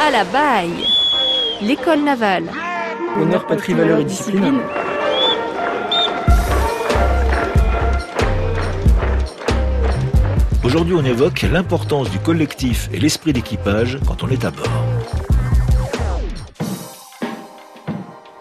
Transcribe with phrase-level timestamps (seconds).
[0.00, 0.86] À la baille
[1.60, 2.44] L'école navale.
[3.20, 4.60] Honneur, patrie, valeur et discipline.
[10.64, 14.84] Aujourd'hui, on évoque l'importance du collectif et l'esprit d'équipage quand on est à bord.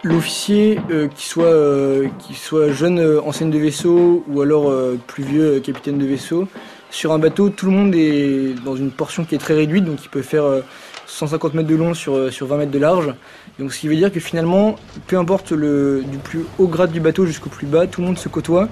[0.04, 5.24] L'officier, euh, qui, soit, euh, soit jeune euh, enseigne de vaisseau ou alors euh, plus
[5.24, 6.48] vieux euh, capitaine de vaisseau,
[6.90, 10.04] sur un bateau, tout le monde est dans une portion qui est très réduite, donc
[10.04, 10.62] il peut faire euh,
[11.08, 13.14] 150 mètres de long sur, euh, sur 20 mètres de large.
[13.60, 14.76] Donc ce qui veut dire que finalement,
[15.08, 18.18] peu importe le, du plus haut grade du bateau jusqu'au plus bas, tout le monde
[18.18, 18.68] se côtoie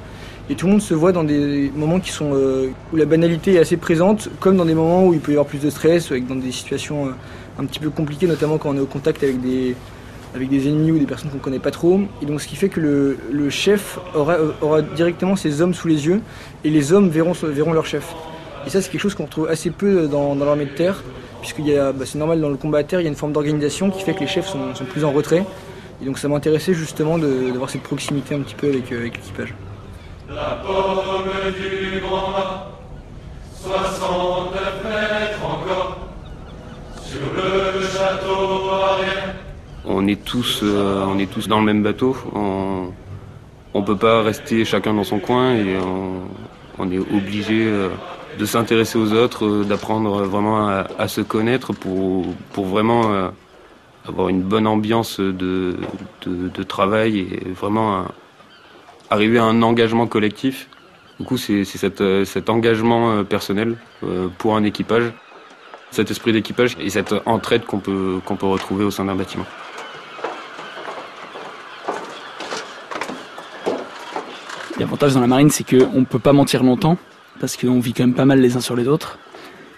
[0.49, 3.55] et tout le monde se voit dans des moments qui sont euh, où la banalité
[3.55, 6.11] est assez présente, comme dans des moments où il peut y avoir plus de stress,
[6.11, 7.11] avec dans des situations euh,
[7.57, 9.75] un petit peu compliquées, notamment quand on est au contact avec des
[10.35, 12.01] avec des ennemis ou des personnes qu'on ne connaît pas trop.
[12.21, 15.87] Et donc ce qui fait que le, chef aura, euh, aura directement ses hommes sous
[15.87, 16.21] les yeux
[16.63, 18.13] et les hommes verront, verront leur chef.
[18.67, 21.03] Et ça c'est quelque chose qu'on retrouve assez peu dans, l'armée de terre,
[21.43, 23.91] a, bah, c'est normal dans le combat à terre, il y a une forme d'organisation
[23.91, 25.45] qui fait que les chefs sont, plus en retrait.
[26.01, 29.53] Et donc ça m'intéressait justement d'avoir cette proximité un petit peu avec, euh, l'équipage.
[30.27, 32.71] La pomme du grand mât,
[33.63, 35.97] 69 mètres encore,
[37.05, 38.65] sur le château.
[39.87, 42.17] On est tous, euh, on est tous dans le même bateau.
[42.33, 42.91] On,
[43.73, 45.75] on peut pas rester chacun dans son coin et
[46.79, 47.89] on, est obligé euh,
[48.39, 52.25] de s'intéresser aux autres, euh, d'apprendre vraiment à, se connaître pour,
[52.55, 53.31] vraiment
[54.07, 55.75] avoir une bonne ambiance de,
[56.67, 58.05] travail et vraiment
[59.11, 60.67] arriver à un engagement collectif.
[61.19, 63.77] Du coup, c'est cet, engagement personnel
[64.39, 65.13] pour un équipage,
[65.91, 69.45] cet esprit d'équipage et cette entraide qu'on peut retrouver au sein d'un bâtiment.
[74.79, 76.97] L'avantage dans la marine, c'est qu'on ne peut pas mentir longtemps,
[77.39, 79.17] parce qu'on vit quand même pas mal les uns sur les autres.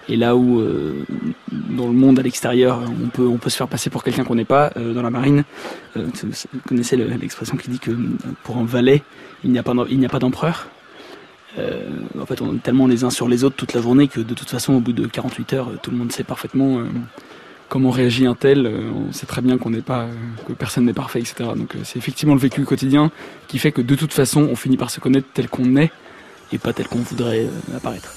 [0.09, 1.03] Et là où, euh,
[1.51, 4.71] dans le monde à l'extérieur, on peut, se faire passer pour quelqu'un qu'on n'est pas,
[4.77, 5.43] euh, dans la marine,
[5.97, 7.91] euh, vous connaissez le- l'expression qui dit que
[8.43, 9.03] pour un valet,
[9.43, 10.67] il n'y a pas d'empereur.
[12.19, 14.33] En fait, on est tellement les uns sur les autres toute la journée que de
[14.35, 16.81] toute façon, au bout de 48 heures, tout le monde sait parfaitement
[17.69, 18.65] comment réagit un tel.
[18.65, 20.13] Euh, on sait très bien qu'on n'est pas, euh,
[20.47, 21.49] que personne n'est parfait, etc.
[21.55, 23.11] Donc, euh, c'est effectivement le vécu quotidien
[23.47, 25.91] qui fait que de toute façon, on finit par se connaître tel qu'on est
[26.51, 28.13] et pas tel qu'on voudrait apparaître.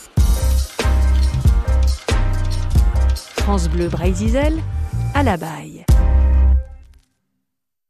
[3.36, 4.58] France Bleu Brésil,
[5.14, 5.84] à la baille.